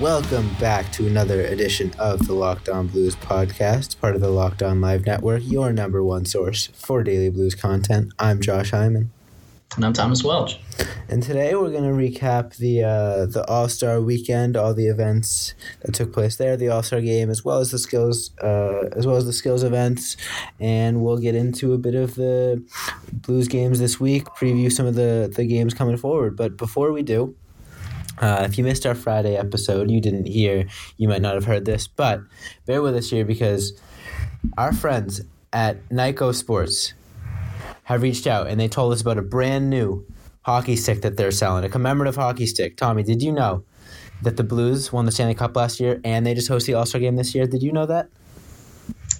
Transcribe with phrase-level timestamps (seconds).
[0.00, 4.62] Welcome back to another edition of the Locked On Blues podcast, part of the Locked
[4.62, 8.10] On Live Network, your number one source for daily blues content.
[8.18, 9.10] I'm Josh Hyman.
[9.76, 10.58] And I'm Thomas Welch.
[11.10, 15.52] And today we're going to recap the uh, the All Star Weekend, all the events
[15.82, 19.06] that took place there, the All Star Game, as well as the skills, uh, as
[19.06, 20.16] well as the skills events,
[20.58, 22.64] and we'll get into a bit of the
[23.12, 26.38] Blues games this week, preview some of the the games coming forward.
[26.38, 27.36] But before we do,
[28.20, 30.66] uh, if you missed our Friday episode, you didn't hear,
[30.96, 32.20] you might not have heard this, but
[32.66, 33.72] bear with us here because
[34.56, 36.94] our friends at Nikco Sports
[37.84, 40.06] have reached out and they told us about a brand new
[40.42, 42.76] hockey stick that they're selling, a commemorative hockey stick.
[42.76, 43.64] Tommy, did you know
[44.22, 46.86] that the Blues won the Stanley Cup last year and they just host the All
[46.86, 47.46] Star game this year?
[47.46, 48.08] Did you know that?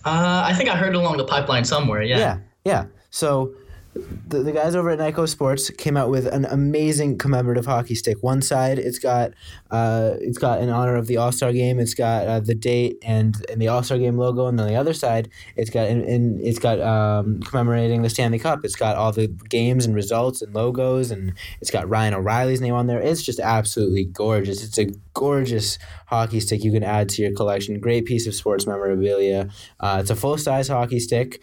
[0.05, 2.03] Uh, I think I heard along the pipeline somewhere.
[2.03, 2.19] Yeah.
[2.19, 2.39] Yeah.
[2.65, 2.85] Yeah.
[3.11, 3.55] So
[3.95, 8.23] the, the guys over at Nikco Sports came out with an amazing commemorative hockey stick.
[8.23, 9.33] One side, it's got
[9.71, 11.81] uh, it's got in honor of the All Star Game.
[11.81, 14.77] It's got uh, the date and, and the All Star Game logo, and on the
[14.77, 18.65] other side, it's got in, in it's got um, commemorating the Stanley Cup.
[18.65, 22.75] It's got all the games and results and logos, and it's got Ryan O'Reilly's name
[22.75, 23.01] on there.
[23.01, 24.63] It's just absolutely gorgeous.
[24.63, 27.81] It's a gorgeous hockey stick you can add to your collection.
[27.81, 29.49] Great piece of sports memorabilia.
[29.81, 31.43] Uh, it's a full size hockey stick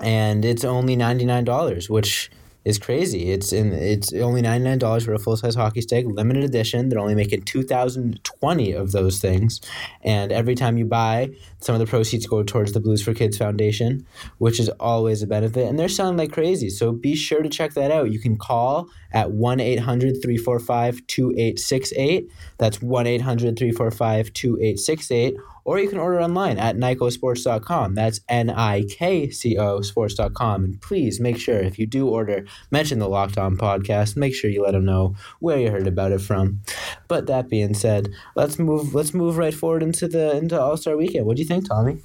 [0.00, 2.30] and it's only ninety nine dollars, which
[2.64, 3.30] is crazy.
[3.30, 6.88] It's in it's only ninety nine dollars for a full size hockey stick, limited edition.
[6.88, 9.60] They're only making two thousand twenty of those things,
[10.02, 13.38] and every time you buy, some of the proceeds go towards the Blues for Kids
[13.38, 14.06] Foundation,
[14.38, 15.66] which is always a benefit.
[15.68, 18.12] And they're selling like crazy, so be sure to check that out.
[18.12, 22.30] You can call at 1 800 345 2868.
[22.58, 25.36] That's 1 800 345 2868
[25.70, 27.94] or you can order online at nikcosports.com.
[27.94, 30.64] That's N I K C O sports.com.
[30.64, 34.16] And please make sure if you do order, mention the Locked On podcast.
[34.16, 36.62] Make sure you let them know where you heard about it from.
[37.06, 40.96] But that being said, let's move let's move right forward into the into All Star
[40.96, 41.24] Weekend.
[41.24, 42.00] What do you think, Tommy?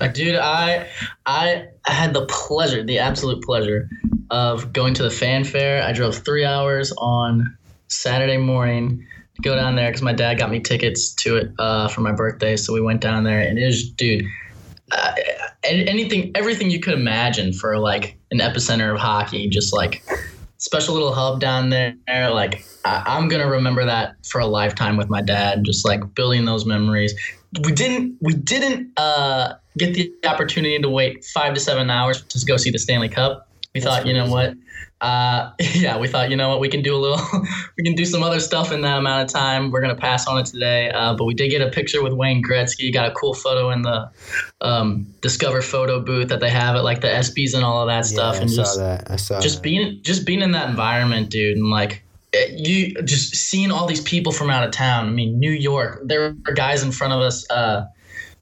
[0.00, 0.88] Uh, dude, I
[1.26, 3.90] I had the pleasure, the absolute pleasure
[4.30, 5.82] of going to the fanfare.
[5.82, 7.54] I drove three hours on
[7.88, 9.06] Saturday morning
[9.42, 12.56] go down there because my dad got me tickets to it uh, for my birthday.
[12.56, 14.24] So we went down there, and it was, dude,
[14.92, 15.12] uh,
[15.64, 19.48] anything, everything you could imagine for like an epicenter of hockey.
[19.48, 20.02] Just like
[20.58, 21.96] special little hub down there.
[22.08, 25.64] Like I, am gonna remember that for a lifetime with my dad.
[25.64, 27.14] Just like building those memories.
[27.64, 32.46] We didn't, we didn't uh, get the opportunity to wait five to seven hours to
[32.46, 33.48] go see the Stanley Cup.
[33.74, 34.16] We That's thought, crazy.
[34.16, 34.54] you know what?
[35.00, 37.20] Uh, yeah, we thought, you know what, we can do a little,
[37.76, 39.70] we can do some other stuff in that amount of time.
[39.70, 42.42] We're gonna pass on it today, uh, but we did get a picture with Wayne
[42.42, 42.92] Gretzky.
[42.92, 44.10] Got a cool photo in the
[44.60, 48.06] um, Discover photo booth that they have at like the ESPYS and all of that
[48.06, 48.36] stuff.
[48.36, 49.10] Yeah, and just, saw that.
[49.10, 49.62] I saw just that.
[49.62, 54.32] being, just being in that environment, dude, and like you just seeing all these people
[54.32, 55.06] from out of town.
[55.06, 56.00] I mean, New York.
[56.04, 57.48] There were guys in front of us.
[57.50, 57.86] Uh,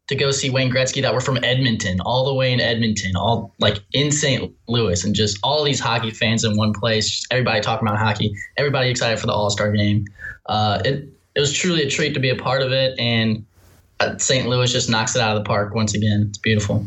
[0.08, 3.54] to go see Wayne Gretzky that were from Edmonton, all the way in Edmonton, all
[3.58, 4.52] like in St.
[4.66, 7.08] Louis, and just all these hockey fans in one place.
[7.08, 10.06] Just everybody talking about hockey, everybody excited for the All Star game.
[10.46, 13.44] Uh, it it was truly a treat to be a part of it, and
[14.00, 14.48] uh, St.
[14.48, 16.26] Louis just knocks it out of the park once again.
[16.28, 16.86] It's beautiful.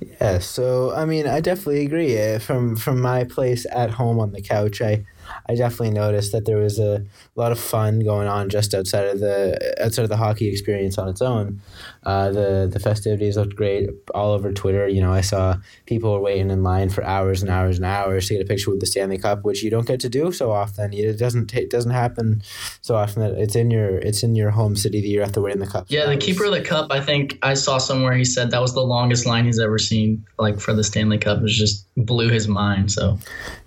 [0.00, 2.18] Yeah, so I mean, I definitely agree.
[2.18, 5.04] Uh, from from my place at home on the couch, I
[5.48, 7.04] I definitely noticed that there was a
[7.34, 11.08] lot of fun going on just outside of the outside of the hockey experience on
[11.08, 11.60] its own.
[12.04, 14.88] Uh, the the festivities looked great all over Twitter.
[14.88, 15.56] You know, I saw
[15.86, 18.70] people were waiting in line for hours and hours and hours to get a picture
[18.70, 20.92] with the Stanley Cup, which you don't get to do so often.
[20.92, 22.42] It doesn't it doesn't happen
[22.80, 25.40] so often that it's in your it's in your home city that you have to
[25.40, 25.86] win the cup.
[25.88, 26.90] Yeah, the keeper of the cup.
[26.90, 30.24] I think I saw somewhere he said that was the longest line he's ever seen,
[30.38, 31.42] like for the Stanley Cup.
[31.42, 32.92] It just blew his mind.
[32.92, 33.18] So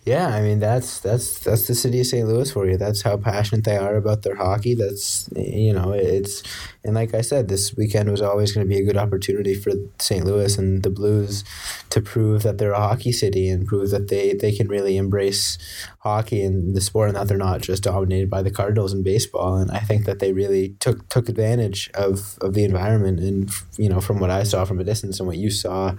[0.06, 2.28] yeah, I mean that's that's that's the city of St.
[2.28, 2.78] Louis for you.
[2.78, 4.76] That's how passionate they are about their hockey.
[4.76, 6.44] That's you know it's
[6.84, 9.72] and like I said, this weekend was always going to be a good opportunity for
[9.98, 10.24] St.
[10.24, 11.44] Louis and the Blues
[11.90, 15.58] to prove that they're a hockey city and prove that they they can really embrace
[16.02, 19.58] hockey and the sport and that they're not just dominated by the Cardinals in baseball.
[19.58, 23.50] And I think that they really took took advantage of of the environment and
[23.80, 25.96] you know from what I saw from a distance and what you saw,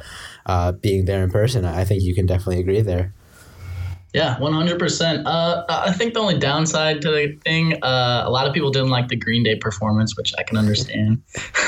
[0.47, 3.13] uh, being there in person, I think you can definitely agree there.
[4.17, 5.27] Yeah, one hundred percent.
[5.27, 8.89] Uh, I think the only downside to the thing, uh, a lot of people didn't
[8.89, 11.23] like the Green Day performance, which I can understand.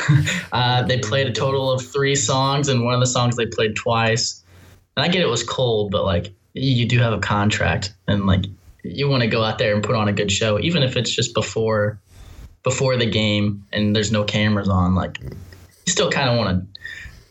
[0.53, 3.77] uh, they played a total of three songs, and one of the songs they played
[3.77, 4.43] twice.
[4.97, 8.47] And I get it was cold, but like you do have a contract, and like
[8.83, 11.11] you want to go out there and put on a good show, even if it's
[11.11, 12.00] just before
[12.62, 14.95] before the game and there's no cameras on.
[14.95, 16.81] Like you still kind of want to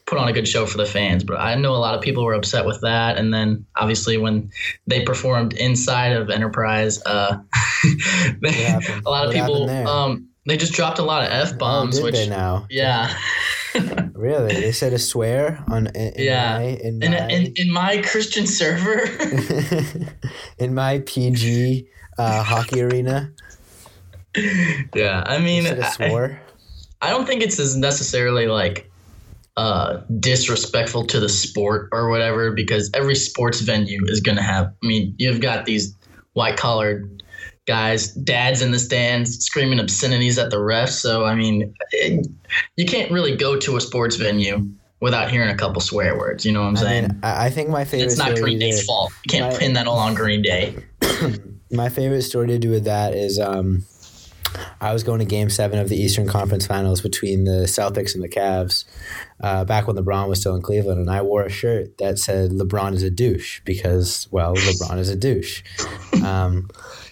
[0.08, 1.24] put on a good show for the fans.
[1.24, 3.18] But I know a lot of people were upset with that.
[3.18, 4.50] And then obviously when
[4.88, 7.38] they performed inside of Enterprise, uh,
[8.42, 8.66] they,
[9.06, 12.04] a lot of What people um, they just dropped a lot of f bombs, oh,
[12.04, 12.66] which they now?
[12.70, 13.14] yeah.
[14.16, 14.56] Really?
[14.56, 16.58] They said a swear on in, in Yeah.
[16.58, 19.02] my in In, my, in, in my Christian server,
[20.58, 21.86] in my PG
[22.18, 23.32] uh, hockey arena.
[24.96, 25.24] yeah.
[25.28, 26.40] I mean, I.
[27.00, 28.90] I don't think it's as necessarily like
[29.58, 34.68] uh, disrespectful to the sport or whatever because every sports venue is going to have.
[34.84, 35.96] I mean, you've got these
[36.34, 37.24] white collared
[37.66, 41.00] guys, dads in the stands screaming obscenities at the refs.
[41.00, 42.28] So I mean, it,
[42.76, 44.70] you can't really go to a sports venue
[45.00, 46.46] without hearing a couple swear words.
[46.46, 47.08] You know what I'm I saying?
[47.08, 48.06] mean, I, think my favorite.
[48.06, 49.12] it's not Green Day's fault.
[49.26, 50.76] You can't My- pin that all on Green Day.
[51.72, 53.86] my favorite story to do with that is um,
[54.80, 58.24] I was going to Game Seven of the Eastern Conference Finals between the Celtics and
[58.24, 58.86] the Cavs
[59.40, 62.52] uh, back when LeBron was still in Cleveland, and I wore a shirt that said
[62.52, 65.64] "LeBron is a douche" because, well, LeBron is a douche.
[66.24, 66.70] Um,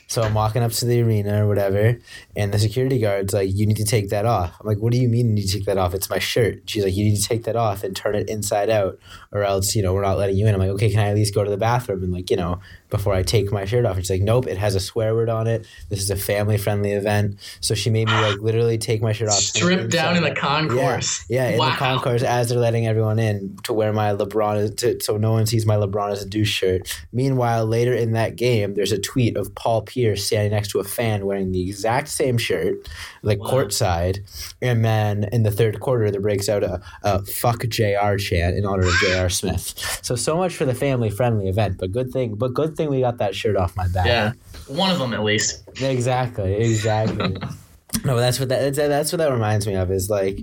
[0.07, 1.97] so I'm walking up to the arena or whatever,
[2.35, 4.99] and the security guard's like, "You need to take that off." I'm like, "What do
[4.99, 5.93] you mean you need to take that off?
[5.93, 8.69] It's my shirt." She's like, "You need to take that off and turn it inside
[8.69, 8.99] out,
[9.31, 11.15] or else you know we're not letting you in." I'm like, "Okay, can I at
[11.15, 12.59] least go to the bathroom and like you know
[12.89, 15.29] before I take my shirt off?" And she's like, "Nope, it has a swear word
[15.29, 15.65] on it.
[15.89, 19.29] This is a family friendly event." So she made me like literally take my shirt
[19.29, 21.25] off, Stripped down in the concourse.
[21.29, 21.71] yeah, in wow.
[21.71, 25.45] the concourse as they're letting everyone in to wear my LeBron, to, so no one
[25.45, 27.03] sees my LeBron as a douche shirt.
[27.11, 30.83] Meanwhile, later in that game, there's a tweet of Paul Pierce standing next to a
[30.83, 32.75] fan wearing the exact same shirt,
[33.23, 33.51] like Wow.
[33.51, 34.19] courtside.
[34.61, 38.65] And then in the third quarter, there breaks out a, a fuck JR chant in
[38.65, 39.73] honor of JR Smith.
[40.03, 42.99] So, so much for the family friendly event, but good thing, but good thing we
[42.99, 44.05] got that shirt off my back.
[44.05, 44.33] Yeah,
[44.67, 45.63] one of them at least.
[45.81, 47.37] Exactly, exactly.
[48.03, 50.39] no, that's what that that's, that's what that reminds me of is like,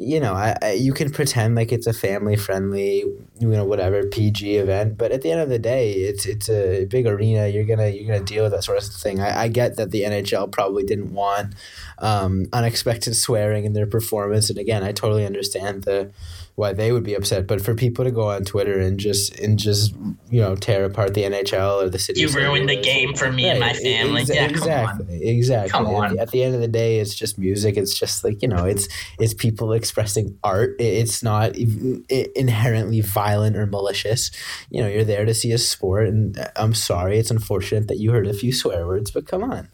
[0.00, 3.04] you know, I, I you can pretend like it's a family friendly,
[3.38, 6.86] you know, whatever PG event, but at the end of the day, it's it's a
[6.86, 7.48] big arena.
[7.48, 9.20] You're gonna you're gonna deal with that sort of thing.
[9.20, 11.54] I, I get that the NHL probably didn't want
[11.98, 16.10] um, unexpected swearing in their performance, and again, I totally understand the
[16.56, 17.46] why they would be upset.
[17.46, 19.94] But for people to go on Twitter and just and just
[20.30, 23.46] you know tear apart the NHL or the city, You ruined the game for me
[23.48, 24.22] and my family.
[24.22, 24.68] exa- yeah, come on.
[25.00, 25.70] exactly, exactly.
[25.70, 26.16] Come At on.
[26.16, 27.76] the- At, the end of the day, it's just music.
[27.76, 28.88] It's just like you know, it's
[29.18, 30.76] it's people expressing art.
[30.78, 34.30] It's not inherently violent or malicious.
[34.70, 37.98] You know, you're there to see a sport, and uh, I'm sorry, it's unfortunate that
[37.98, 39.66] you heard a few swear words, but come on,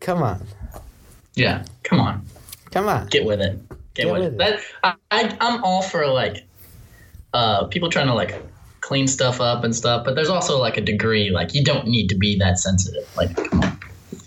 [0.00, 0.44] come on,
[1.36, 2.26] Yeah, come on.
[2.72, 3.06] come on.
[3.06, 3.56] get with it.
[3.94, 4.38] Get, Get with, with it.
[4.82, 6.44] That I, I'm all for like
[7.34, 8.34] uh people trying to like
[8.80, 12.08] clean stuff up and stuff, but there's also like a degree like you don't need
[12.08, 13.08] to be that sensitive.
[13.16, 13.78] Like come on.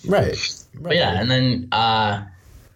[0.07, 0.65] Right.
[0.75, 2.23] But yeah, and then uh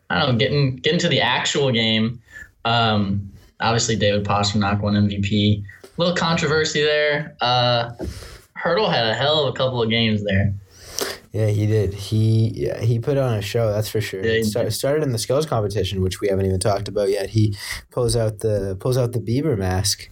[0.10, 2.22] I don't know, getting getting to the actual game.
[2.64, 5.64] Um obviously David Pastrnak won MVP.
[5.84, 7.36] A little controversy there.
[7.42, 7.92] Uh
[8.58, 10.54] Hertl had a hell of a couple of games there.
[11.32, 11.94] Yeah, he did.
[11.94, 13.72] He yeah, he put on a show.
[13.72, 14.26] That's for sure.
[14.26, 17.30] Yeah, start, started in the skills competition, which we haven't even talked about yet.
[17.32, 17.56] He
[17.92, 20.10] pulls out the pulls out the Bieber mask.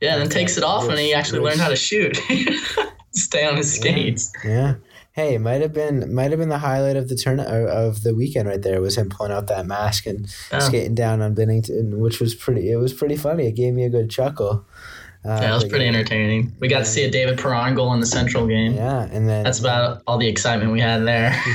[0.00, 2.16] Yeah, and then takes it off and he actually which- learned how to shoot.
[3.12, 4.32] Stay on his skates.
[4.44, 4.74] Yeah.
[5.14, 8.14] Hey, it might have been might have been the highlight of the turn of the
[8.14, 10.58] weekend right there was him pulling out that mask and Yeah.
[10.58, 12.70] skating down on Binnington, which was pretty.
[12.70, 13.46] It was pretty funny.
[13.46, 14.64] It gave me a good chuckle.
[15.24, 16.52] Uh, Yeah, it was pretty yeah, entertaining.
[16.58, 18.74] We got to see a David Perron goal in the Central game.
[18.74, 21.40] Yeah, and then That's about all the excitement we had there.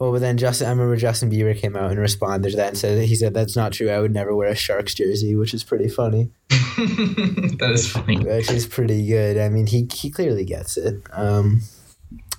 [0.00, 2.78] Well, but then Justin, I remember Justin Bieber came out and responded to that and
[2.78, 3.90] said he said that's not true.
[3.90, 6.30] I would never wear a Sharks jersey, which is pretty funny.
[6.50, 8.18] that is funny.
[8.24, 9.38] which is pretty good.
[9.38, 11.02] I mean, he he clearly gets it.
[11.12, 11.62] Um,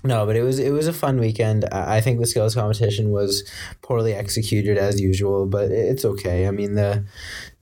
[0.03, 1.65] no, but it was it was a fun weekend.
[1.65, 3.49] I think the skills competition was
[3.81, 6.47] poorly executed as usual, but it's okay.
[6.47, 7.03] I mean the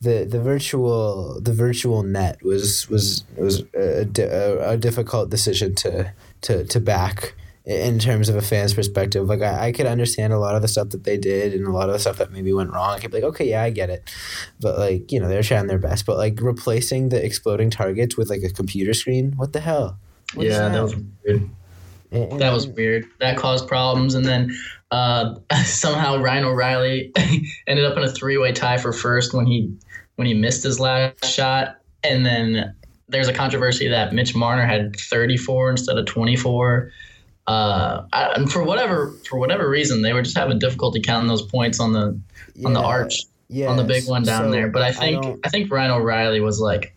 [0.01, 6.13] the the virtual the virtual net was was was a, a, a difficult decision to
[6.41, 7.33] to to back
[7.67, 9.27] in terms of a fan's perspective.
[9.27, 11.71] Like I, I could understand a lot of the stuff that they did and a
[11.71, 12.95] lot of the stuff that maybe went wrong.
[12.95, 14.09] I could be like, okay, yeah, I get it.
[14.61, 16.05] But like, you know, they're trying their best.
[16.05, 19.99] But like replacing the exploding targets with like a computer screen, what the hell?
[20.33, 21.49] What yeah, that was weird.
[22.11, 23.05] And- That was weird.
[23.19, 24.55] That caused problems, and then
[24.91, 25.35] uh,
[25.65, 27.11] somehow Ryan O'Reilly
[27.67, 29.73] ended up in a three-way tie for first when he
[30.15, 32.73] when he missed his last shot, and then
[33.09, 36.91] there's a controversy that Mitch Marner had 34 instead of 24.
[37.45, 41.43] Uh, I, and for whatever for whatever reason, they were just having difficulty counting those
[41.43, 42.19] points on the
[42.65, 43.13] on the arch
[43.49, 44.67] yeah, on the big one down so there.
[44.67, 46.93] But I think don't- I, think Ryan O'Reilly was like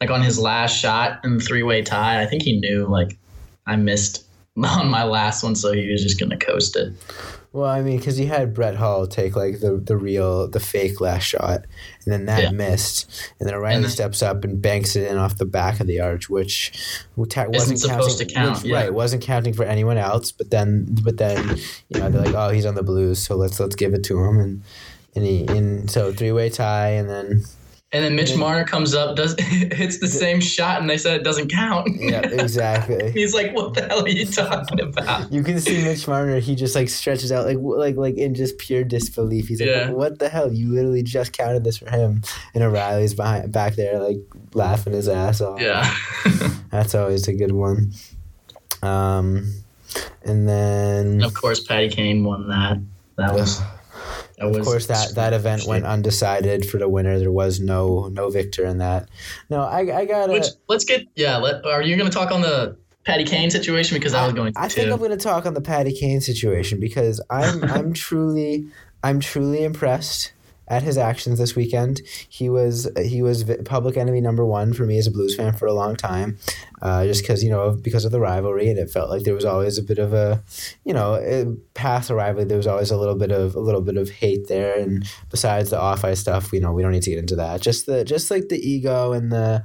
[0.00, 2.22] like on his last shot in the three way tie.
[2.22, 3.16] I think he knew like
[3.66, 4.24] I missed
[4.56, 6.92] on my last one, so he was just gonna coast it.
[7.52, 11.00] Well, I mean, because you had Brett Hull take like the the real the fake
[11.00, 11.64] last shot,
[12.04, 12.50] and then that Yeah.
[12.52, 15.80] missed, and then O'Reilly And then- steps up and banks it in off the back
[15.80, 16.72] of the arch, which
[17.16, 18.76] wasn't supposed counting, to count, which- yeah.
[18.76, 20.30] Right, wasn't counting for anyone else.
[20.30, 23.58] But then, but then, you know, they're like, oh, he's on the Blues, so let's
[23.58, 24.62] let's give it to him, and
[25.16, 27.44] and he and so three way tie, and then
[27.92, 31.24] And then Mitch Marner comes up, does hits the same shot, and they said it
[31.24, 31.88] doesn't count.
[31.98, 33.10] yeah, exactly.
[33.10, 36.38] He's like, "What the hell are you talking about?" You can see Mitch Marner.
[36.38, 39.48] He just like stretches out like like like in just pure disbelief.
[39.48, 39.90] He's like, Yeah.
[39.90, 40.52] "What the hell?
[40.52, 42.22] You literally just counted this for him."
[42.54, 44.18] And O'Reilly's behind back there like
[44.54, 45.60] laughing his ass off.
[45.60, 45.92] Yeah.
[46.70, 47.92] that's always a good one.
[48.82, 49.52] Um,
[50.22, 52.78] and then and of course, Patty Kane won that.
[53.16, 53.60] That was.
[54.40, 57.18] That of was course that that event went undecided for the winner.
[57.18, 59.08] There was no no victor in that.
[59.50, 60.56] No, I I got it.
[60.66, 61.06] let's get.
[61.14, 61.36] Yeah.
[61.36, 64.54] Let, are you going to talk on the Patty Kane situation because I was going
[64.54, 64.80] to I too.
[64.80, 68.66] think I'm going to talk on the Patty Kane situation because I'm I'm truly
[69.02, 70.32] I'm truly impressed
[70.70, 72.00] at his actions this weekend.
[72.28, 75.66] He was he was public enemy number one for me as a Blues fan for
[75.66, 76.38] a long time,
[76.80, 79.44] uh, just because you know because of the rivalry and it felt like there was
[79.44, 80.42] always a bit of a,
[80.84, 83.96] you know, past the rivalry there was always a little bit of a little bit
[83.96, 87.10] of hate there and besides the off ice stuff, you know, we don't need to
[87.10, 87.60] get into that.
[87.60, 89.64] Just the just like the ego and the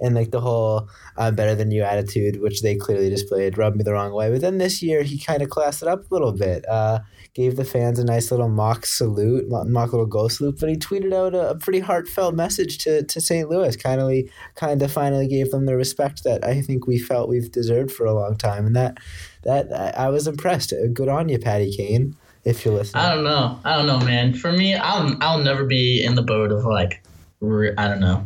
[0.00, 3.84] and like the whole I'm better than you attitude, which they clearly displayed, rubbed me
[3.84, 4.30] the wrong way.
[4.30, 6.68] But then this year, he kind of classed it up a little bit.
[6.68, 7.00] Uh,
[7.34, 10.60] gave the fans a nice little mock salute, mock little goal salute.
[10.60, 13.48] But he tweeted out a, a pretty heartfelt message to, to St.
[13.48, 13.76] Louis.
[13.76, 17.92] Kindly, kind of finally gave them the respect that I think we felt we've deserved
[17.92, 18.66] for a long time.
[18.66, 18.98] And that
[19.44, 20.72] that I, I was impressed.
[20.72, 22.16] Uh, Good on you, Patty Kane.
[22.44, 23.04] If you're listening.
[23.04, 23.60] I don't know.
[23.64, 24.34] I don't know, man.
[24.34, 27.00] For me, I'll I'll never be in the boat of like,
[27.40, 28.24] I don't know,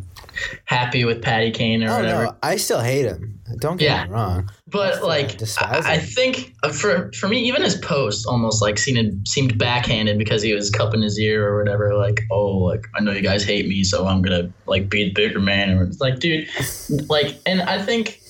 [0.65, 2.25] happy with Patty Kane or Oh whatever.
[2.25, 3.41] no, I still hate him.
[3.61, 4.05] Don't get Yeah.
[4.07, 4.51] me wrong.
[4.67, 5.87] But That's, uh, like.
[5.87, 10.19] I, I think uh, for for me, even his post almost like seemed seemed backhanded
[10.19, 11.95] because he was cupping his ear or whatever.
[11.97, 15.11] Like, oh, like I know you guys hate me, so I'm gonna like be the
[15.13, 15.71] bigger man.
[15.79, 16.49] Or it's like, dude,
[17.09, 18.21] like, and I think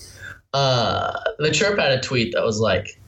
[0.52, 3.00] uh the chirp had a tweet that was like,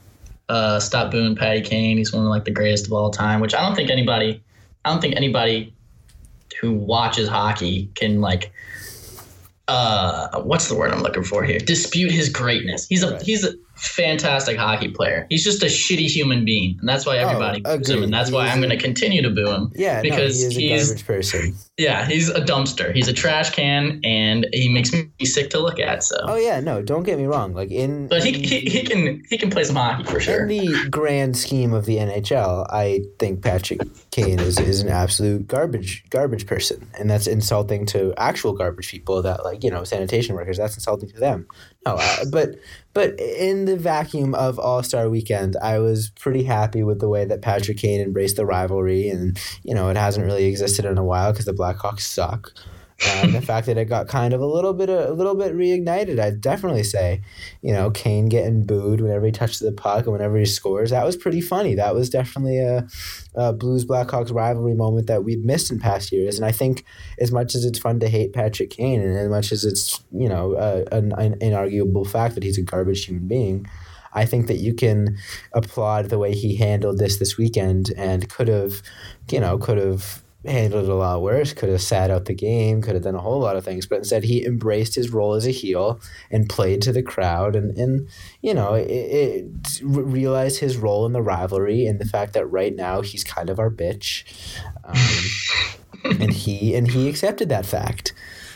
[0.48, 1.98] uh, stop booing Patty Kane.
[1.98, 3.40] He's one of like the greatest of all time.
[3.40, 4.42] Which I don't think anybody,
[4.84, 5.74] I don't think anybody
[6.60, 8.50] who watches hockey can like
[9.68, 11.58] uh what's the word I'm looking for here?
[11.58, 12.86] Dispute his greatness.
[12.88, 13.22] He's a Right.
[13.22, 15.26] he's a fantastic hockey player.
[15.30, 18.12] He's just a shitty human being, and that's why oh, everybody Oh, boos him, and
[18.12, 19.72] that's He why I'm going to continue to boo him.
[19.74, 21.54] Yeah, Because no, he is a he's- garbage person.
[21.78, 22.92] Yeah, he's a dumpster.
[22.92, 26.02] He's a trash can, and he makes me sick to look at.
[26.02, 27.54] So, Oh yeah, no, don't get me wrong.
[27.54, 30.42] Like in but he, he he can he can play some hockey for sure.
[30.42, 33.80] In the grand scheme of the NHL, I think Patrick
[34.10, 39.22] Kane is, is an absolute garbage garbage person, and that's insulting to actual garbage people
[39.22, 40.58] that like you know sanitation workers.
[40.58, 41.46] That's insulting to them.
[41.88, 42.56] No, uh, but
[42.92, 47.24] but in the vacuum of All Star Weekend, I was pretty happy with the way
[47.24, 51.04] that Patrick Kane embraced the rivalry, and you know it hasn't really existed in a
[51.04, 52.52] while because the Blackhawks suck.
[53.22, 56.18] Um, the fact that it got kind of a little bit a little bit reignited,
[56.18, 57.22] I'd definitely say
[57.62, 60.90] you know, Kane getting booed whenever he touches the puck and whenever he scores.
[60.90, 61.74] That was pretty funny.
[61.74, 62.86] That was definitely a,
[63.34, 66.36] a Blues Blackhawks rivalry moment that we'd missed in past years.
[66.36, 66.84] And I think
[67.18, 70.28] as much as it's fun to hate Patrick Kane and as much as it's, you
[70.28, 73.66] know, uh, an, an inarguable fact that he's a garbage human being,
[74.12, 75.18] I think that you can
[75.52, 78.82] applaud the way he handled this this weekend and could have,
[79.30, 82.80] you know, could have handled it a lot worse, could have sat out the game,
[82.80, 85.46] could have done a whole lot of things, but instead he embraced his role as
[85.46, 88.08] a heel and played to the crowd and, and
[88.40, 92.74] you know, it, it realized his role in the rivalry and the fact that right
[92.74, 94.24] now he's kind of our bitch.
[94.84, 98.12] Um, and he and he accepted that fact.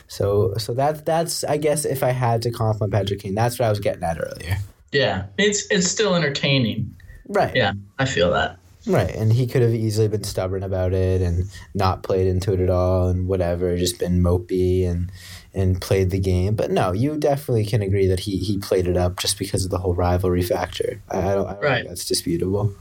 [0.06, 3.66] So so that that's I guess if I had to compliment Patrick Kane, that's what
[3.66, 4.58] I was getting at earlier.
[4.92, 6.94] yeah, it's it's still entertaining.
[7.28, 7.54] Right.
[7.54, 8.58] Yeah, I feel that.
[8.86, 9.14] Right.
[9.14, 12.68] And he could have easily been stubborn about it and not played into it at
[12.70, 15.10] all and whatever, just been mopey and
[15.54, 16.56] and played the game.
[16.56, 19.70] But no, you definitely can agree that he he played it up just because of
[19.70, 21.00] the whole rivalry factor.
[21.10, 21.74] I, I don't, I don't Right.
[21.76, 22.72] think that's disputable.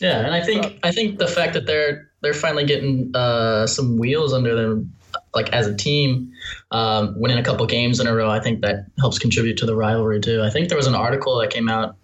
[0.00, 3.98] Yeah, and I think I think the fact that they're they're finally getting uh, some
[3.98, 4.92] wheels under them,
[5.34, 6.32] like as a team,
[6.70, 9.76] um, winning a couple games in a row, I think that helps contribute to the
[9.76, 10.42] rivalry too.
[10.42, 11.96] I think there was an article that came out.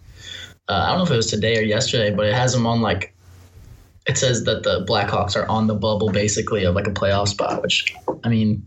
[0.69, 2.83] Uh, I don't know if it was today or yesterday, but it has them on
[2.83, 3.15] like.
[4.09, 7.63] It says that the Blackhawks are on the bubble basically of like a playoff spot,
[7.63, 8.67] which I mean,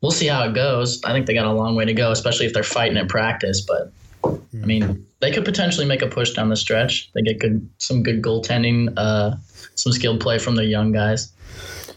[0.00, 1.02] we'll see how it goes.
[1.04, 3.60] I think they got a long way to go, especially if they're fighting in practice.
[3.60, 3.92] But
[4.24, 7.10] I mean, they could potentially make a push down the stretch.
[7.12, 9.36] They get good, some good goaltending, uh,
[9.74, 11.31] some skilled play from their young guys.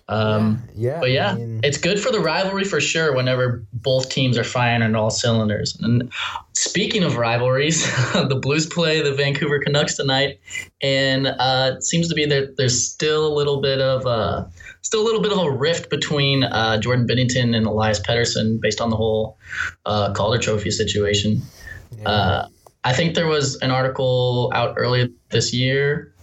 [0.08, 3.16] Um, yeah, but yeah, I mean- it's good for the rivalry for sure.
[3.16, 5.76] Whenever both teams are firing on all cylinders.
[5.82, 6.12] And
[6.54, 7.84] speaking of rivalries,
[8.14, 10.40] the Blues play the Vancouver Canucks tonight,
[10.82, 14.46] and uh, it seems to be that there's still a little bit of uh,
[14.82, 18.80] still a little bit of a rift between uh, Jordan Binnington and Elias Pettersson based
[18.82, 19.38] on the whole
[19.86, 21.42] uh, Calder Trophy situation.
[21.98, 22.10] yeah.
[22.10, 22.48] Uh,
[22.84, 26.14] I think there was an article out earlier this year,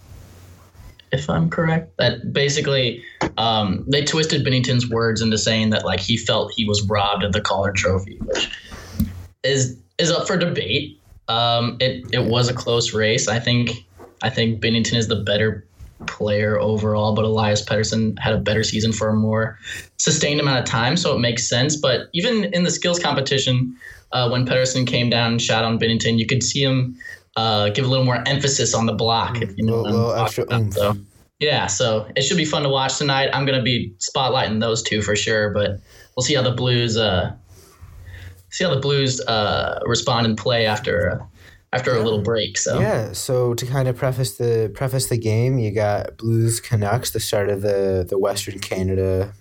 [1.11, 3.03] if I'm correct, that basically
[3.37, 7.33] um, they twisted Binnington's words into saying that like he felt he was robbed of
[7.33, 8.49] the Calder Trophy, which
[9.43, 10.99] is is up for debate.
[11.27, 13.27] Um, it it was a close race.
[13.27, 13.71] I think
[14.21, 15.65] I think Binnington is the better
[16.07, 19.57] player overall, but Elias Pettersson had a better season for a more
[19.97, 21.75] sustained amount of time, so it makes sense.
[21.75, 23.75] But even in the skills competition,
[24.11, 26.97] uh, when Pettersson came down and shot on Binnington, you could see him
[27.35, 29.41] uh, give a little more emphasis on the block.
[29.41, 30.97] If you know little, little extra about.
[31.43, 33.29] Yeah, so it should be fun to watch tonight.
[33.33, 35.79] I'm going to be spotlighting those two for sure, but
[36.15, 37.35] we'll see how the Blues uh,
[38.49, 41.21] see how the Blues uh, respond and play after
[41.73, 42.57] after a little break.
[42.57, 47.11] So Yeah, so to kind of preface the preface the game, you got Blues Canucks,
[47.11, 49.33] the start of the the Western Canada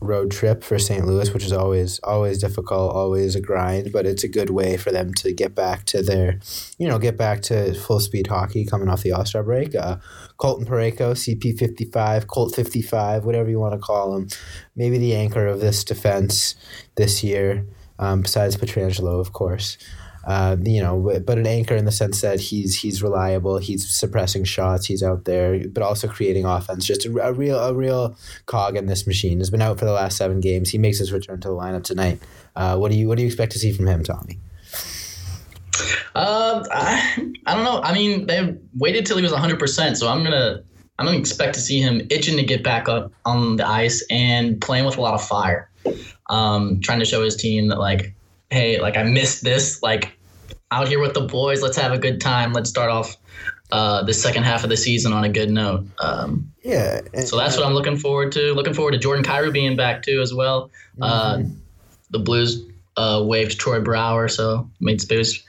[0.00, 1.06] road trip for St.
[1.06, 4.90] Louis, which is always always difficult, always a grind, but it's a good way for
[4.90, 6.38] them to get back to their,
[6.78, 9.74] you know, get back to full speed hockey coming off the All Star break.
[9.74, 9.96] Uh,
[10.36, 14.28] Colton Parayko, CP fifty five, Colt fifty five, whatever you want to call him,
[14.76, 16.54] maybe the anchor of this defense
[16.96, 17.66] this year,
[17.98, 19.78] um, besides Pietrangelo, of course
[20.26, 24.44] uh, you know, but an anchor in the sense that he's he's reliable, he's suppressing
[24.44, 26.84] shots, he's out there, but also creating offense.
[26.84, 29.38] Just a, a real a real cog in this machine.
[29.38, 30.70] Has been out for the last seven games.
[30.70, 32.20] He makes his return to the lineup tonight.
[32.56, 34.38] Uh, what do you what do you expect to see from him, Tommy?
[36.14, 37.80] Uh, I, I don't know.
[37.82, 40.62] I mean, they waited till he was 100%, so I'm gonna
[40.98, 44.60] I'm gonna expect to see him itching to get back up on the ice and
[44.60, 45.70] playing with a lot of fire.
[46.28, 48.14] Um, trying to show his team that like,
[48.50, 49.82] hey, like I missed this.
[49.82, 50.18] Like
[50.70, 52.52] out here with the boys, let's have a good time.
[52.52, 53.16] Let's start off
[53.70, 55.86] uh, the second half of the season on a good note.
[55.98, 58.52] Um, Yeah, so that's what I'm looking forward to.
[58.54, 60.70] Looking forward to Jordan Kyrou being back too as well.
[61.00, 61.42] Uh,
[62.10, 62.64] the Blues
[62.96, 65.42] uh, waived Troy Brouwer, so made space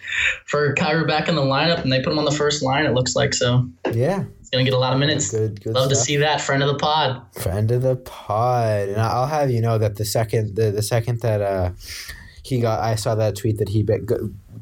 [0.45, 2.85] for Cairo back in the lineup, and they put him on the first line.
[2.85, 3.67] It looks like so.
[3.91, 5.31] yeah, He's gonna get a lot of minutes.
[5.31, 5.73] good good.
[5.73, 7.21] Love to see that friend of the pod.
[7.33, 11.21] friend of the pod, and I'll have you know that the second the, the second
[11.21, 11.71] that uh
[12.49, 13.85] he got, I saw that tweet that he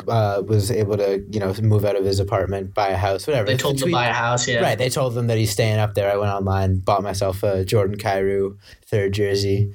[0.07, 3.47] uh, was able to you know move out of his apartment, buy a house, whatever.
[3.47, 4.47] They The told him to buy a house.
[4.47, 6.11] Yeah, Right, they told them that he's staying up there.
[6.11, 9.73] I went online, bought myself a Jordan Kyrou third jersey,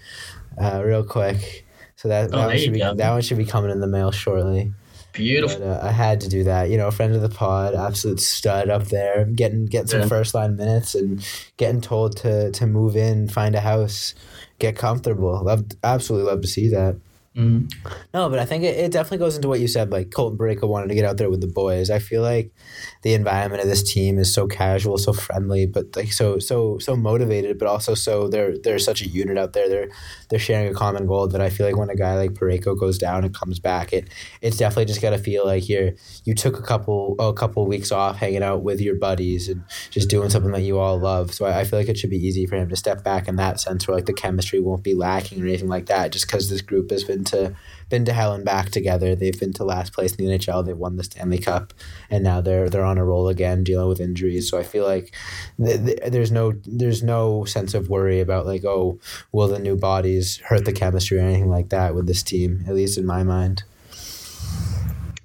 [0.61, 1.65] uh, real quick.
[1.97, 2.95] So that, Oh, that, one should be, go.
[2.95, 4.73] that one should be coming in the mail shortly.
[5.13, 5.59] Beautiful.
[5.61, 6.71] But uh, I had to do that.
[6.71, 10.07] You know, friend of the pod, absolute stud up there, getting getting some Yeah.
[10.07, 11.23] first line minutes and
[11.59, 14.15] getting told to to move in, find a house,
[14.59, 15.43] get comfortable.
[15.45, 16.97] Love, absolutely love to see that.
[17.35, 17.73] Mhm.
[18.13, 19.91] No, but I think it, it definitely goes into what you said.
[19.91, 21.89] Like Colton Parayko wanted to get out there with the boys.
[21.89, 22.53] I feel like
[23.01, 26.95] the environment of this team is so casual, so friendly, but like so so so
[26.95, 29.67] motivated, but also so they're they're such a unit out there.
[29.71, 29.89] They're
[30.29, 32.99] they're sharing a common goal that I feel like when a guy like Parayko goes
[32.99, 34.11] down and comes back, it
[34.43, 35.93] it's definitely just gotta feel like you're
[36.25, 40.11] you took a couple a couple weeks off hanging out with your buddies and just
[40.11, 41.33] doing something that you all love.
[41.33, 43.37] So I, I feel like it should be easy for him to step back in
[43.37, 46.51] that sense where like the chemistry won't be lacking or anything like that, just because
[46.51, 47.55] this group has been to
[47.93, 49.15] been to hell and back together.
[49.15, 50.65] They've been to last place in the NHL.
[50.65, 51.75] They've won the Stanley Cup,
[52.11, 54.49] and now they're they're on a roll again, dealing with injuries.
[54.51, 55.15] So I feel like
[55.63, 58.99] th- th- there's no there's no sense of worry about like oh
[59.31, 62.65] will the new bodies hurt the chemistry or anything like that with this team.
[62.67, 63.65] At least in my mind.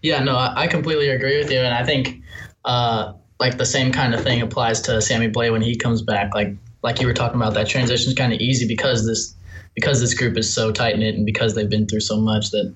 [0.02, 2.22] Yeah, no, I, completely agree with you, and I think
[2.66, 6.36] uh, like the same kind of thing applies to Sammy Blais when he comes back.
[6.36, 9.34] Like like you were talking about, that transition is kind of easy because this
[9.78, 12.74] because this group is so tight knit and because they've been through so much that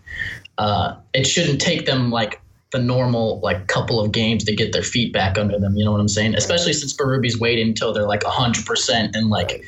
[0.59, 2.39] uh, it shouldn't take them like
[2.71, 5.75] the normal like couple of games to get their feet back under them.
[5.75, 6.35] You know what I'm saying?
[6.35, 9.65] Especially since Berube's waiting until they're like hundred percent and like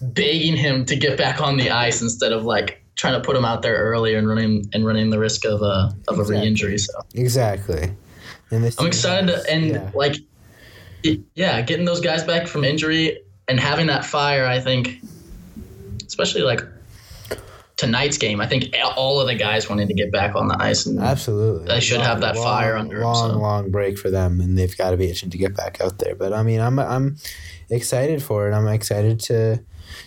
[0.00, 3.44] begging him to get back on the ice instead of like trying to put him
[3.44, 6.36] out there earlier and running and running the risk of a of a Exactly.
[6.36, 6.78] re-injury.
[6.78, 6.92] So.
[7.14, 7.96] Exactly.
[8.52, 9.90] I'm excited to and yeah.
[9.92, 10.14] like
[11.02, 15.00] it, yeah, getting those guys back from injury and having that fire, I think
[16.20, 16.62] especially like
[17.76, 20.84] tonight's game, I think all of the guys wanted to get back on the ice
[20.86, 21.66] and Absolutely.
[21.66, 23.38] They should have that Long- fire under Long, so.
[23.38, 26.14] long break for them, and they've got to be itching to get back out there.
[26.14, 27.16] But I mean, I'm I'm
[27.70, 28.54] excited for it.
[28.54, 29.60] I'm excited to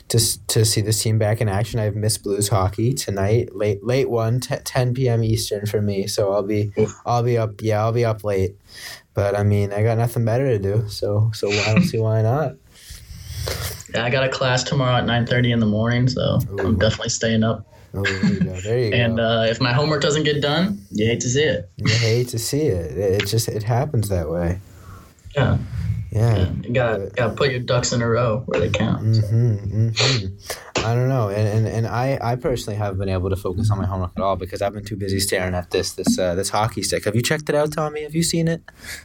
[0.09, 1.79] to to see this team back in action.
[1.79, 5.23] I've missed Blues hockey tonight, late late one, t- 10 p.m.
[5.23, 6.05] Eastern for me.
[6.07, 6.71] So I'll be
[7.05, 7.55] I'll be up.
[7.61, 8.55] Yeah, I'll be up late.
[9.15, 10.87] But I mean, I got nothing better to do.
[10.89, 12.53] So so I don't see why not.
[13.93, 16.59] Yeah, I got a class tomorrow at 9:30 in the morning, so Ooh.
[16.59, 17.67] I'm definitely staying up.
[17.93, 18.59] Oh, there you go.
[18.61, 21.69] There you And uh, if my homework doesn't get done, you hate to see it.
[21.77, 22.97] you hate to see it.
[22.97, 24.59] It it just it happens that way.
[25.35, 25.57] Yeah,
[26.13, 26.37] Yeah.
[26.37, 26.51] yeah.
[26.63, 29.03] you gotta gotta put your ducks in a row where they count.
[29.03, 30.85] Mm-hmm, mm-hmm.
[30.85, 33.79] I don't know, and, and and I I personally haven't been able to focus on
[33.79, 36.49] my homework at all because I've been too busy staring at this this uh, this
[36.49, 37.05] hockey stick.
[37.05, 38.03] Have you checked it out, Tommy?
[38.03, 38.61] Have you seen it?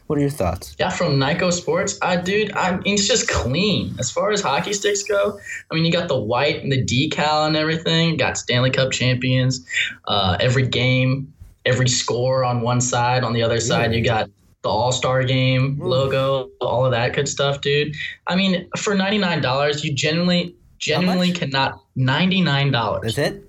[0.07, 0.77] What are your thoughts?
[0.79, 5.03] Yeah, from Nikco Sports, I dude, I it's just clean as far as hockey sticks
[5.03, 5.39] go.
[5.71, 8.11] I mean, you got the white and the decal and everything.
[8.11, 9.67] You got Stanley Cup champions,
[10.07, 11.33] uh, every game,
[11.65, 13.25] every score on one side.
[13.25, 14.29] On the other side, you got
[14.63, 17.95] the All Star Game logo, all of that good stuff, dude.
[18.27, 23.13] I mean, for ninety nine dollars, you genuinely, genuinely cannot ninety nine dollars.
[23.13, 23.45] Is it.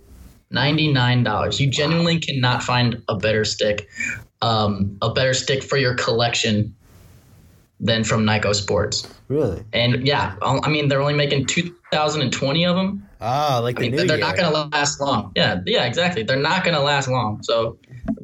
[0.52, 1.60] $99.
[1.60, 3.88] You genuinely cannot find a better stick,
[4.41, 6.76] um, a better stick for your collection
[7.80, 9.08] than from Nikco Sports.
[9.28, 9.63] Really?
[9.74, 13.08] And yeah, I mean, they're only making 2,020 of them.
[13.22, 14.17] Oh, like I mean, they're year.
[14.17, 15.32] not going to last long.
[15.36, 16.24] Yeah, yeah, exactly.
[16.24, 17.43] They're not going to last long.
[17.43, 17.78] So,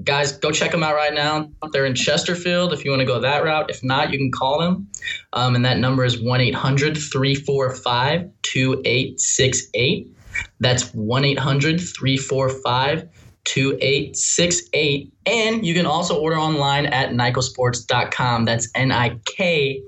[0.03, 1.49] guys, go check them out right now.
[1.71, 3.69] They're in Chesterfield if you want to go that route.
[3.69, 4.87] If not, you can call them.
[5.33, 10.07] Um, and that number is 1 800 345 2868.
[10.59, 13.09] That's 1 800 345
[13.45, 15.13] 2868.
[15.25, 18.45] And you can also order online at nikcosports.com.
[18.45, 19.81] That's N I K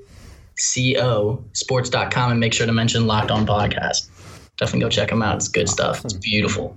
[0.56, 4.10] C O sports.com and make sure to mention Locked On Podcast.
[4.58, 5.36] Definitely go check them out.
[5.36, 6.04] It's good stuff.
[6.04, 6.76] It's beautiful.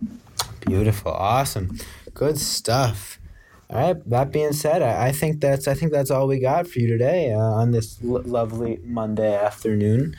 [0.66, 1.78] Beautiful, awesome,
[2.14, 3.18] good stuff.
[3.68, 4.10] All right.
[4.10, 6.88] That being said, I, I think that's I think that's all we got for you
[6.88, 10.16] today uh, on this l- lovely Monday afternoon.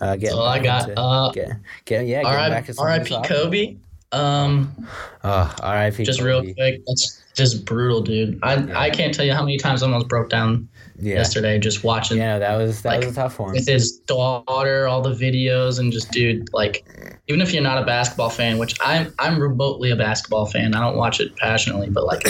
[0.00, 0.90] Uh, That's all I got.
[0.96, 1.50] Uh, get,
[1.84, 3.16] get, yeah, getting back to R.I.P.
[3.24, 3.76] Kobe.
[4.12, 4.86] Um,
[5.22, 6.04] Oh, R.I.P.
[6.04, 6.54] just real Kobe.
[6.54, 6.82] quick.
[6.86, 8.38] That's just brutal, dude.
[8.42, 10.68] I I can't tell you how many times I almost broke down
[11.00, 11.16] Yeah.
[11.16, 13.52] yesterday just watching Yeah, that was that Like, was a tough one.
[13.52, 16.86] with his daughter, all the videos, and just dude, like,
[17.28, 20.74] even if you're not a basketball fan, which I'm, I'm remotely a basketball fan.
[20.74, 22.22] I don't watch it passionately, but like,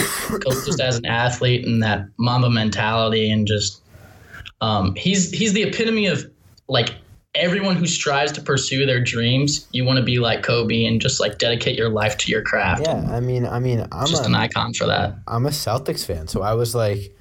[0.43, 3.81] just as an athlete and that Mamba mentality, and just,
[4.61, 6.25] um, he's he's the epitome of
[6.67, 6.95] like
[7.35, 9.67] everyone who strives to pursue their dreams.
[9.71, 12.83] You want to be like Kobe and just like dedicate your life to your craft.
[12.85, 15.15] Yeah, I mean, I mean, I'm just a, an icon for that.
[15.27, 17.15] I'm a Celtics fan, so I was like,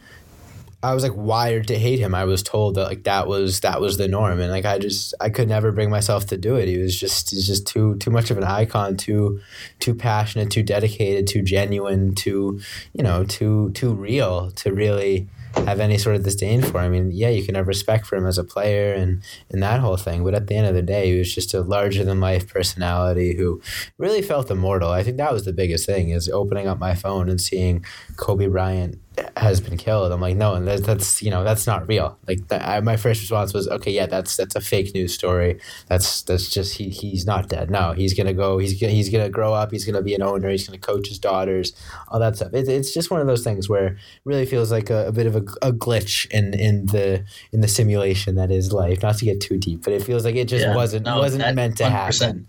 [0.84, 2.14] I was like wired to hate him.
[2.14, 5.14] I was told that like that was that was the norm, and like I just
[5.18, 6.68] I could never bring myself to do it.
[6.68, 9.40] He was just he's just too too much of an icon, too
[9.78, 12.60] too passionate, too dedicated, too genuine, too
[12.92, 15.26] you know too too real to really
[15.66, 16.78] have any sort of disdain for.
[16.78, 19.80] I mean, yeah, you can have respect for him as a player and and that
[19.80, 22.20] whole thing, but at the end of the day, he was just a larger than
[22.20, 23.60] life personality who
[23.98, 24.90] really felt immortal.
[24.90, 27.84] I think that was the biggest thing is opening up my phone and seeing
[28.16, 28.98] Kobe Bryant
[29.36, 30.12] has been killed.
[30.12, 32.18] I'm like, no, and that, that's you know that's not real.
[32.26, 35.60] Like that, I, my first response was, okay, yeah, that's that's a fake news story.
[35.88, 37.70] That's that's just he he's not dead.
[37.70, 38.58] No, he's gonna go.
[38.58, 39.70] He's gonna he's gonna grow up.
[39.70, 40.48] He's gonna be an owner.
[40.50, 41.72] He's gonna coach his daughters.
[42.08, 42.52] All that stuff.
[42.54, 45.26] It, it's just one of those things where it really feels like a, a bit
[45.26, 49.02] of a, a glitch in in the in the simulation that is life.
[49.02, 50.74] Not to get too deep, but it feels like it just Yeah.
[50.74, 51.88] wasn't No, wasn't meant to 100%.
[51.90, 52.46] happen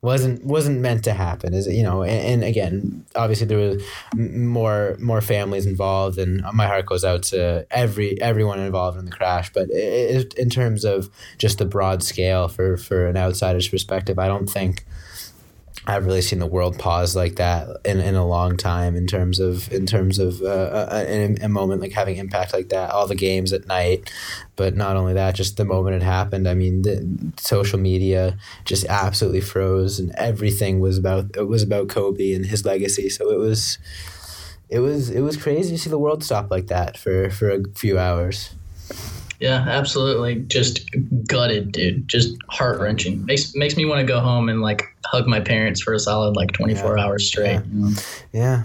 [0.00, 3.82] wasn't wasn't meant to happen is it you know and, and again obviously there was
[4.14, 9.10] more more families involved and my heart goes out to every everyone involved in the
[9.10, 9.78] crash but i
[10.18, 14.48] i in terms of just the broad scale for for an outsider's perspective i don't
[14.48, 14.84] think
[15.88, 19.40] I've really seen the world pause like that in, in a long time in terms
[19.40, 22.90] of in terms of uh, a, a, a moment like having impact like that.
[22.90, 24.12] All the games at night,
[24.54, 26.46] but not only that, just the moment it happened.
[26.46, 31.88] I mean, the social media just absolutely froze, and everything was about it was about
[31.88, 33.08] Kobe and his legacy.
[33.08, 33.78] So it was,
[34.68, 37.64] it was it was crazy to see the world stop like that for for a
[37.74, 38.50] few hours.
[39.40, 40.36] Yeah, absolutely.
[40.46, 40.88] Just
[41.26, 42.08] gutted, dude.
[42.08, 43.24] Just heart wrenching.
[43.24, 46.34] Makes makes me want to go home and like hug my parents for a solid
[46.36, 47.04] like twenty four Yeah.
[47.04, 47.60] hours straight.
[47.72, 47.90] Yeah.
[48.32, 48.62] Yeah.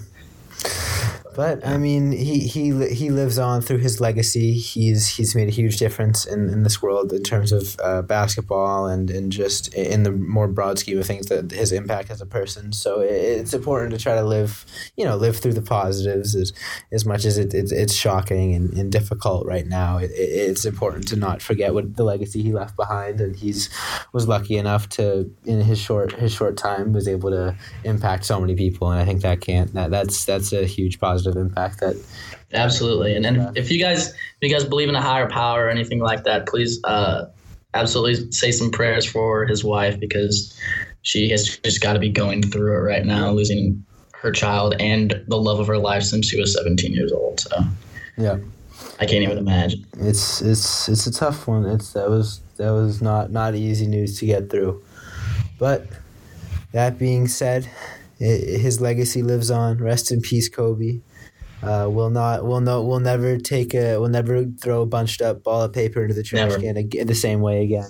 [1.35, 4.53] But I mean, he, he he lives on through his legacy.
[4.53, 8.85] He's he's made a huge difference in, in this world in terms of uh, basketball
[8.85, 12.25] and, and just in the more broad scheme of things that his impact as a
[12.25, 12.71] person.
[12.71, 14.65] So it, it's important to try to live,
[14.95, 16.53] you know, live through the positives as,
[16.91, 19.97] as much as it, it's, it's shocking and, and difficult right now.
[19.97, 23.69] It, it, it's important to not forget what the legacy he left behind, and he's
[24.11, 28.39] was lucky enough to in his short his short time was able to impact so
[28.39, 31.95] many people, and I think that can't that that's that's a huge positive impact that
[32.53, 33.15] Absolutely.
[33.15, 35.99] And then if you guys if you guys believe in a higher power or anything
[35.99, 37.25] like that, please uh,
[37.73, 40.57] absolutely say some prayers for his wife because
[41.01, 43.83] she has just got to be going through it right now, losing
[44.13, 47.39] her child and the love of her life since she was 17 years old.
[47.39, 47.63] So
[48.17, 48.37] yeah
[48.99, 49.85] I can't even imagine.
[49.97, 51.65] It's it's it's a tough one.
[51.65, 54.83] It's that was that was not not easy news to get through.
[55.59, 55.87] But
[56.71, 57.69] that being said,
[58.17, 59.77] his legacy lives on.
[59.77, 60.99] Rest in peace, Kobe.
[61.63, 62.45] Uh, we'll not.
[62.45, 62.81] We'll no.
[62.83, 63.97] We'll never take a.
[63.99, 66.59] We'll never throw a bunched up ball of paper into the trash Never.
[66.61, 67.89] can ag- the same way again.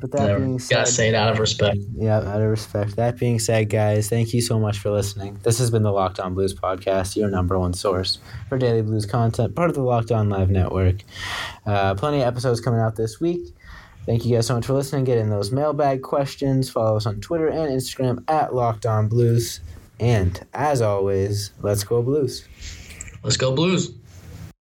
[0.00, 0.40] But that Never.
[0.40, 1.76] being said, Gotta say it out of respect.
[1.94, 2.96] yeah, out of respect.
[2.96, 5.38] That being said, guys, thank you so much for listening.
[5.44, 8.18] This has been the Locked On Blues podcast, your number one source
[8.48, 10.96] for daily blues content, part of the Locked On Live Network.
[11.64, 13.54] Uh, plenty of episodes coming out this week.
[14.04, 15.04] Thank you guys so much for listening.
[15.04, 16.68] Get in those mailbag questions.
[16.68, 19.60] Follow us on Twitter and Instagram at Locked On Blues.
[20.02, 22.44] And as always, let's go Blues.
[23.22, 23.92] Let's go Blues.